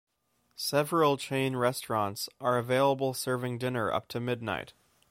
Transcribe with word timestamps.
Several 0.55 1.15
chain 1.15 1.55
restaurants 1.55 2.27
are 2.39 2.57
available 2.57 3.13
serving 3.13 3.59
dinner 3.59 3.91
up 3.91 4.07
to 4.07 4.19
midnight. 4.19 4.73